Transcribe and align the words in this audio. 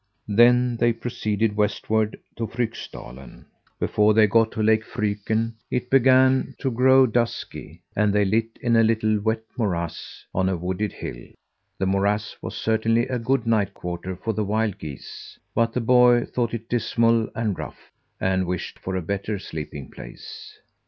Then 0.33 0.77
they 0.77 0.93
proceeded 0.93 1.55
westward 1.55 2.19
to 2.35 2.47
Fryksdalen. 2.47 3.45
Before 3.79 4.15
they 4.15 4.25
got 4.25 4.51
to 4.53 4.63
Lake 4.63 4.83
Fryken 4.83 5.53
it 5.69 5.91
began 5.91 6.55
to 6.57 6.71
grow 6.71 7.05
dusky, 7.05 7.83
and 7.95 8.11
they 8.11 8.25
lit 8.25 8.47
in 8.61 8.75
a 8.75 8.81
little 8.81 9.19
wet 9.19 9.43
morass 9.59 10.25
on 10.33 10.49
a 10.49 10.57
wooded 10.57 10.91
hill. 10.91 11.23
The 11.77 11.85
morass 11.85 12.35
was 12.41 12.57
certainly 12.57 13.07
a 13.09 13.19
good 13.19 13.45
night 13.45 13.75
quarter 13.75 14.15
for 14.15 14.33
the 14.33 14.43
wild 14.43 14.79
geese, 14.79 15.37
but 15.53 15.71
the 15.71 15.81
boy 15.81 16.25
thought 16.25 16.55
it 16.55 16.67
dismal 16.67 17.29
and 17.35 17.55
rough, 17.59 17.91
and 18.19 18.47
wished 18.47 18.79
for 18.79 18.95
a 18.95 19.03
better 19.03 19.37
sleeping 19.37 19.91
place. 19.91 20.57